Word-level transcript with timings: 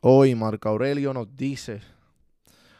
Hoy 0.00 0.36
Marco 0.36 0.68
Aurelio 0.68 1.12
nos 1.12 1.34
dice, 1.34 1.80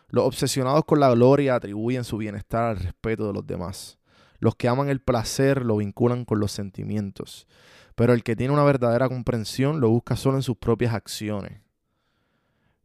los 0.08 0.24
obsesionados 0.24 0.84
con 0.84 1.00
la 1.00 1.10
gloria 1.10 1.56
atribuyen 1.56 2.04
su 2.04 2.16
bienestar 2.16 2.62
al 2.62 2.76
respeto 2.76 3.26
de 3.26 3.32
los 3.32 3.44
demás. 3.44 3.98
Los 4.38 4.54
que 4.54 4.68
aman 4.68 4.88
el 4.88 5.00
placer 5.00 5.64
lo 5.64 5.78
vinculan 5.78 6.24
con 6.24 6.38
los 6.38 6.52
sentimientos, 6.52 7.48
pero 7.96 8.12
el 8.12 8.22
que 8.22 8.36
tiene 8.36 8.52
una 8.52 8.62
verdadera 8.62 9.08
comprensión 9.08 9.80
lo 9.80 9.88
busca 9.88 10.14
solo 10.14 10.36
en 10.36 10.44
sus 10.44 10.58
propias 10.58 10.94
acciones. 10.94 11.60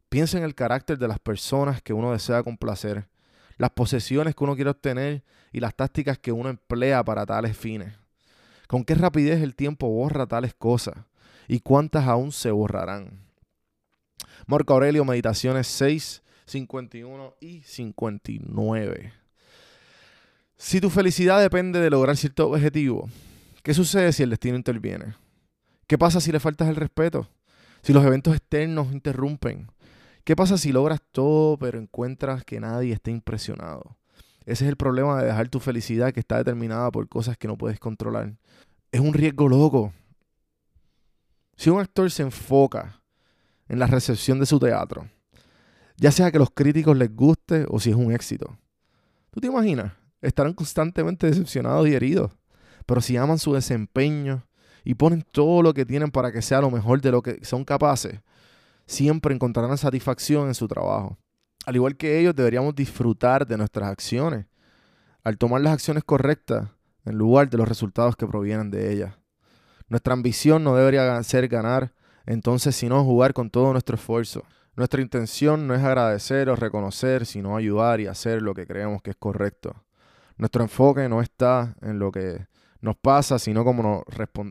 Piensa 0.08 0.36
en 0.36 0.42
el 0.42 0.56
carácter 0.56 0.98
de 0.98 1.06
las 1.06 1.20
personas 1.20 1.80
que 1.80 1.92
uno 1.92 2.10
desea 2.10 2.42
complacer, 2.42 3.08
las 3.56 3.70
posesiones 3.70 4.34
que 4.34 4.42
uno 4.42 4.56
quiere 4.56 4.70
obtener 4.70 5.22
y 5.52 5.60
las 5.60 5.76
tácticas 5.76 6.18
que 6.18 6.32
uno 6.32 6.48
emplea 6.48 7.04
para 7.04 7.24
tales 7.24 7.56
fines. 7.56 7.94
Con 8.66 8.84
qué 8.84 8.96
rapidez 8.96 9.42
el 9.42 9.54
tiempo 9.54 9.88
borra 9.88 10.26
tales 10.26 10.54
cosas 10.54 10.96
y 11.46 11.60
cuántas 11.60 12.08
aún 12.08 12.32
se 12.32 12.50
borrarán. 12.50 13.23
Marco 14.46 14.74
Aurelio, 14.74 15.04
Meditaciones 15.04 15.66
6, 15.68 16.22
51 16.46 17.34
y 17.40 17.62
59. 17.62 19.12
Si 20.56 20.80
tu 20.80 20.90
felicidad 20.90 21.40
depende 21.40 21.80
de 21.80 21.88
lograr 21.88 22.16
cierto 22.16 22.50
objetivo, 22.50 23.08
¿qué 23.62 23.72
sucede 23.72 24.12
si 24.12 24.22
el 24.22 24.30
destino 24.30 24.56
interviene? 24.56 25.14
¿Qué 25.86 25.96
pasa 25.96 26.20
si 26.20 26.30
le 26.30 26.40
faltas 26.40 26.68
el 26.68 26.76
respeto? 26.76 27.28
Si 27.82 27.92
los 27.92 28.04
eventos 28.04 28.34
externos 28.34 28.92
interrumpen. 28.92 29.68
¿Qué 30.24 30.36
pasa 30.36 30.58
si 30.58 30.72
logras 30.72 31.00
todo 31.12 31.58
pero 31.58 31.78
encuentras 31.78 32.44
que 32.44 32.60
nadie 32.60 32.92
está 32.92 33.10
impresionado? 33.10 33.96
Ese 34.44 34.64
es 34.64 34.68
el 34.68 34.76
problema 34.76 35.20
de 35.20 35.26
dejar 35.26 35.48
tu 35.48 35.58
felicidad 35.58 36.12
que 36.12 36.20
está 36.20 36.36
determinada 36.36 36.90
por 36.90 37.08
cosas 37.08 37.38
que 37.38 37.48
no 37.48 37.56
puedes 37.56 37.78
controlar. 37.78 38.34
Es 38.92 39.00
un 39.00 39.14
riesgo 39.14 39.48
loco. 39.48 39.92
Si 41.56 41.70
un 41.70 41.80
actor 41.80 42.10
se 42.10 42.22
enfoca 42.22 43.00
en 43.68 43.78
la 43.78 43.86
recepción 43.86 44.38
de 44.40 44.46
su 44.46 44.58
teatro, 44.58 45.08
ya 45.96 46.10
sea 46.10 46.30
que 46.30 46.38
los 46.38 46.50
críticos 46.50 46.96
les 46.96 47.14
guste 47.14 47.66
o 47.68 47.78
si 47.80 47.90
es 47.90 47.96
un 47.96 48.12
éxito, 48.12 48.58
¿tú 49.30 49.40
te 49.40 49.46
imaginas? 49.46 49.92
Estarán 50.20 50.54
constantemente 50.54 51.26
decepcionados 51.26 51.86
y 51.86 51.94
heridos. 51.94 52.32
Pero 52.86 53.00
si 53.00 53.16
aman 53.16 53.38
su 53.38 53.54
desempeño 53.54 54.46
y 54.84 54.94
ponen 54.94 55.22
todo 55.22 55.62
lo 55.62 55.72
que 55.72 55.86
tienen 55.86 56.10
para 56.10 56.32
que 56.32 56.42
sea 56.42 56.60
lo 56.60 56.70
mejor 56.70 57.00
de 57.00 57.10
lo 57.10 57.22
que 57.22 57.44
son 57.44 57.64
capaces, 57.64 58.20
siempre 58.86 59.34
encontrarán 59.34 59.78
satisfacción 59.78 60.48
en 60.48 60.54
su 60.54 60.68
trabajo. 60.68 61.18
Al 61.66 61.76
igual 61.76 61.96
que 61.96 62.20
ellos, 62.20 62.34
deberíamos 62.34 62.74
disfrutar 62.74 63.46
de 63.46 63.56
nuestras 63.56 63.88
acciones, 63.88 64.46
al 65.22 65.38
tomar 65.38 65.62
las 65.62 65.72
acciones 65.72 66.04
correctas 66.04 66.68
en 67.06 67.16
lugar 67.16 67.48
de 67.48 67.56
los 67.56 67.68
resultados 67.68 68.16
que 68.16 68.26
provienen 68.26 68.70
de 68.70 68.92
ellas. 68.92 69.14
Nuestra 69.88 70.12
ambición 70.12 70.64
no 70.64 70.76
debería 70.76 71.22
ser 71.22 71.48
ganar, 71.48 71.94
entonces, 72.26 72.74
sino 72.74 73.04
jugar 73.04 73.34
con 73.34 73.50
todo 73.50 73.72
nuestro 73.72 73.96
esfuerzo. 73.96 74.42
Nuestra 74.76 75.00
intención 75.00 75.66
no 75.66 75.74
es 75.74 75.82
agradecer 75.82 76.48
o 76.48 76.56
reconocer, 76.56 77.26
sino 77.26 77.56
ayudar 77.56 78.00
y 78.00 78.06
hacer 78.06 78.42
lo 78.42 78.54
que 78.54 78.66
creemos 78.66 79.02
que 79.02 79.10
es 79.10 79.16
correcto. 79.16 79.84
Nuestro 80.36 80.62
enfoque 80.62 81.08
no 81.08 81.20
está 81.20 81.76
en 81.80 81.98
lo 81.98 82.10
que 82.10 82.46
nos 82.80 82.96
pasa, 82.96 83.38
sino 83.38 83.64
cómo, 83.64 83.82
nos 83.82 84.02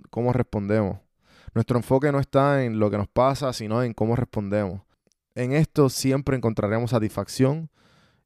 cómo 0.09 0.31
respondemos. 0.31 0.99
Nuestro 1.53 1.77
enfoque 1.77 2.11
no 2.11 2.19
está 2.19 2.63
en 2.63 2.79
lo 2.79 2.89
que 2.89 2.97
nos 2.97 3.07
pasa, 3.07 3.51
sino 3.53 3.83
en 3.83 3.93
cómo 3.93 4.15
respondemos. 4.15 4.81
En 5.35 5.51
esto 5.51 5.89
siempre 5.89 6.37
encontraremos 6.37 6.91
satisfacción 6.91 7.69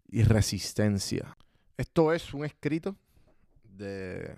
y 0.08 0.24
resistencia. 0.24 1.36
Esto 1.78 2.14
es 2.14 2.34
un 2.34 2.46
escrito 2.46 2.96
de 3.64 4.36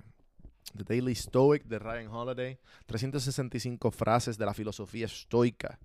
The 0.75 0.83
Daily 0.83 1.15
Stoic 1.15 1.65
de 1.65 1.79
Ryan 1.79 2.07
Holiday. 2.07 2.59
365 2.85 3.91
frases 3.91 4.37
de 4.37 4.45
la 4.45 4.53
filosofía 4.53 5.05
estoica. 5.05 5.79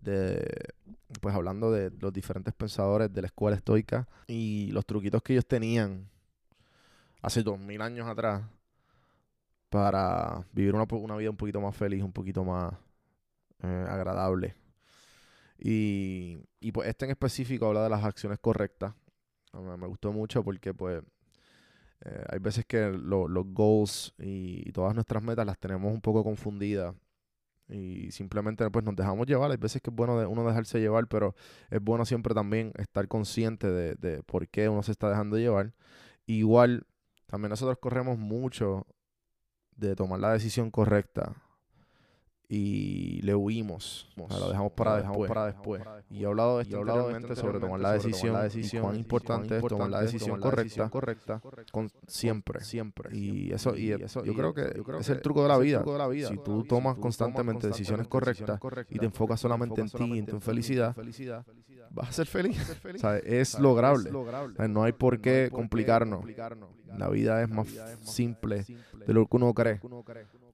De, 0.00 0.46
pues 1.20 1.34
hablando 1.34 1.72
de 1.72 1.90
los 1.90 2.12
diferentes 2.12 2.54
pensadores 2.54 3.12
de 3.12 3.20
la 3.20 3.26
escuela 3.26 3.56
estoica 3.56 4.06
y 4.28 4.70
los 4.70 4.86
truquitos 4.86 5.22
que 5.22 5.32
ellos 5.32 5.46
tenían 5.46 6.08
hace 7.20 7.42
dos 7.42 7.58
mil 7.58 7.82
años 7.82 8.06
atrás 8.06 8.44
para 9.68 10.46
vivir 10.52 10.74
una, 10.74 10.86
una 10.88 11.16
vida 11.16 11.30
un 11.30 11.36
poquito 11.36 11.60
más 11.60 11.76
feliz, 11.76 12.02
un 12.02 12.12
poquito 12.12 12.44
más 12.44 12.74
eh, 13.62 13.86
agradable. 13.88 14.54
Y, 15.58 16.38
y 16.60 16.72
pues 16.72 16.88
este 16.88 17.04
en 17.04 17.10
específico 17.10 17.66
habla 17.66 17.82
de 17.82 17.90
las 17.90 18.04
acciones 18.04 18.38
correctas. 18.38 18.94
Mí 19.52 19.62
Me 19.76 19.86
gustó 19.86 20.12
mucho 20.12 20.44
porque 20.44 20.72
pues 20.72 21.02
eh, 22.04 22.24
hay 22.30 22.38
veces 22.38 22.64
que 22.66 22.90
lo- 22.90 23.28
los 23.28 23.46
goals 23.52 24.14
y, 24.18 24.68
y 24.68 24.72
todas 24.72 24.94
nuestras 24.94 25.22
metas 25.22 25.46
las 25.46 25.58
tenemos 25.58 25.92
un 25.92 26.00
poco 26.00 26.24
confundidas 26.24 26.94
y 27.68 28.10
simplemente 28.12 28.68
pues 28.70 28.84
nos 28.84 28.96
dejamos 28.96 29.26
llevar. 29.26 29.50
Hay 29.50 29.56
veces 29.58 29.82
que 29.82 29.90
es 29.90 29.96
bueno 29.96 30.18
de 30.18 30.26
uno 30.26 30.46
dejarse 30.46 30.80
llevar, 30.80 31.06
pero 31.08 31.34
es 31.70 31.80
bueno 31.82 32.04
siempre 32.06 32.34
también 32.34 32.72
estar 32.78 33.08
consciente 33.08 33.68
de, 33.70 33.94
de 33.96 34.22
por 34.24 34.48
qué 34.48 34.68
uno 34.68 34.82
se 34.82 34.92
está 34.92 35.10
dejando 35.10 35.38
llevar. 35.38 35.74
Igual, 36.26 36.86
también 37.26 37.50
nosotros 37.50 37.78
corremos 37.80 38.18
mucho 38.18 38.86
de 39.76 39.96
tomar 39.96 40.20
la 40.20 40.32
decisión 40.32 40.70
correcta 40.70 41.34
y 42.48 43.20
le 43.22 43.34
huimos. 43.34 44.08
O 44.16 44.28
sea, 44.28 44.38
lo 44.38 44.48
dejamos 44.48 44.72
para, 44.72 44.96
después, 44.96 45.28
para 45.28 45.46
después. 45.46 45.82
Y 46.10 46.22
he 46.22 46.26
hablado 46.26 46.56
de 46.56 46.62
esto, 46.62 46.80
anteriormente 46.80 47.36
sobre 47.36 47.60
tomar 47.60 47.80
la 47.80 47.92
decisión, 47.92 48.36
y 48.54 48.78
cuán 48.78 48.96
importante 48.96 49.58
es 49.58 49.66
tomar 49.66 49.90
la 49.90 50.00
decisión 50.00 50.40
correcta, 50.40 50.88
correcta 50.88 51.42
con, 51.70 51.90
siempre, 52.06 52.64
siempre. 52.64 53.14
Y 53.14 53.52
eso, 53.52 53.76
y 53.76 53.92
eso 53.92 54.24
yo 54.24 54.34
creo 54.34 54.54
que 54.54 54.82
es 54.98 55.08
el 55.10 55.20
truco 55.20 55.42
de 55.42 55.48
la 55.48 55.58
vida. 55.58 55.84
Si 56.26 56.38
tú 56.38 56.64
tomas 56.64 56.96
constantemente 56.96 57.66
decisiones 57.66 58.08
correctas 58.08 58.58
y 58.88 58.98
te 58.98 59.04
enfocas 59.04 59.40
solamente 59.40 59.80
en 59.80 59.90
ti 59.90 60.04
y 60.14 60.18
en 60.18 60.26
tu 60.26 60.40
felicidad, 60.40 60.96
vas 61.90 62.08
a 62.08 62.12
ser 62.12 62.26
feliz. 62.26 62.58
O 62.94 62.98
sea, 62.98 63.16
es 63.18 63.58
lograble. 63.58 64.10
O 64.10 64.54
sea, 64.56 64.68
no 64.68 64.84
hay 64.84 64.92
por 64.92 65.20
qué 65.20 65.50
complicarnos. 65.52 66.24
La 66.96 67.10
vida 67.10 67.42
es 67.42 67.50
más 67.50 67.68
simple 68.02 68.64
de 69.06 69.12
lo 69.12 69.26
que 69.26 69.36
uno 69.36 69.52
cree. 69.52 69.80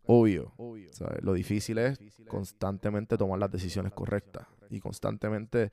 Obvio. 0.07 0.53
¿sabes? 0.93 1.23
Lo 1.23 1.33
difícil 1.33 1.79
es 1.79 1.99
constantemente 2.31 3.17
tomar 3.17 3.39
las 3.39 3.51
decisiones 3.51 3.93
correctas. 3.93 4.47
Y 4.71 4.81
constantemente, 4.81 5.71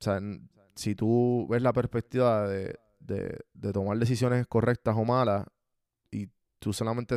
o 0.00 0.02
sea, 0.04 0.16
n- 0.18 0.48
si 0.74 0.94
tú 0.94 1.46
ves 1.50 1.62
la 1.62 1.72
perspectiva 1.72 2.48
de, 2.48 2.78
de- 3.00 3.38
de 3.54 3.72
tomar 3.72 3.98
decisiones 3.98 4.46
correctas 4.46 4.94
o 4.96 5.04
malas, 5.04 5.46
y 6.10 6.28
tú 6.58 6.72
solamente 6.72 7.16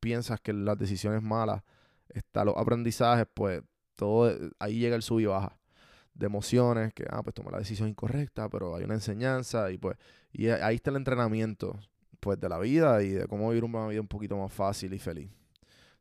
piensas 0.00 0.40
que 0.40 0.52
las 0.52 0.78
decisiones 0.78 1.22
malas 1.22 1.62
están 2.08 2.46
los 2.46 2.56
aprendizajes, 2.56 3.26
pues 3.34 3.62
todo 3.96 4.30
eh, 4.30 4.50
ahí 4.58 4.78
llega 4.78 4.96
el 4.96 5.02
sub 5.02 5.20
y 5.20 5.26
baja 5.26 5.56
de 6.14 6.26
emociones, 6.26 6.92
que 6.94 7.04
ah, 7.10 7.22
pues 7.22 7.34
tomé 7.34 7.50
la 7.50 7.58
decisión 7.58 7.88
incorrecta, 7.88 8.48
pero 8.48 8.74
hay 8.76 8.84
una 8.84 8.94
enseñanza, 8.94 9.70
y 9.70 9.78
pues, 9.78 9.96
y 10.32 10.48
ahí 10.48 10.76
está 10.76 10.90
el 10.90 10.96
entrenamiento 10.96 11.78
pues 12.18 12.38
de 12.38 12.48
la 12.48 12.58
vida 12.58 13.02
y 13.02 13.10
de 13.10 13.26
cómo 13.26 13.48
vivir 13.48 13.64
una 13.64 13.86
vida 13.88 14.00
un 14.00 14.08
poquito 14.08 14.36
más 14.36 14.52
fácil 14.52 14.92
y 14.92 14.98
feliz. 14.98 15.30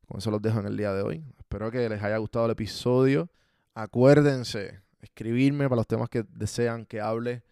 Con 0.10 0.18
eso 0.18 0.32
los 0.32 0.42
dejo 0.42 0.60
en 0.60 0.66
el 0.66 0.76
día 0.76 0.92
de 0.92 1.04
hoy. 1.04 1.24
Espero 1.38 1.70
que 1.70 1.88
les 1.88 2.02
haya 2.02 2.18
gustado 2.18 2.46
el 2.46 2.52
episodio. 2.52 3.30
Acuérdense, 3.76 4.82
escribirme 5.02 5.66
para 5.70 5.78
los 5.78 5.88
temas 5.88 6.10
que 6.10 6.26
desean 6.28 6.88
que 6.88 7.00
hable. 7.00 7.44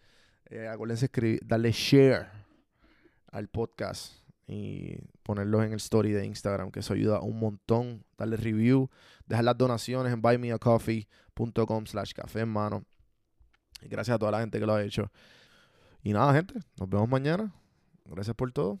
Eh, 0.46 0.66
acuérdense 0.66 1.04
escribir, 1.04 1.40
darle 1.44 1.70
share 1.70 2.26
al 3.30 3.46
podcast 3.46 4.24
y 4.48 4.98
ponerlos 5.22 5.64
en 5.66 5.70
el 5.70 5.76
story 5.76 6.10
de 6.10 6.26
Instagram, 6.26 6.72
que 6.72 6.80
eso 6.80 6.94
ayuda 6.94 7.20
un 7.20 7.38
montón. 7.38 8.04
Darle 8.16 8.36
review, 8.36 8.90
dejar 9.24 9.44
las 9.44 9.56
donaciones 9.56 10.12
en 10.12 10.20
buymeacoffee.com 10.20 11.86
slash 11.86 12.12
café 12.12 12.40
en 12.40 12.48
mano. 12.48 12.84
Gracias 13.82 14.16
a 14.16 14.18
toda 14.18 14.32
la 14.32 14.40
gente 14.40 14.58
que 14.58 14.66
lo 14.66 14.74
ha 14.74 14.82
hecho. 14.82 15.12
Y 16.02 16.12
nada, 16.12 16.34
gente, 16.34 16.54
nos 16.76 16.88
vemos 16.88 17.08
mañana. 17.08 17.54
Gracias 18.04 18.34
por 18.34 18.50
todo. 18.50 18.80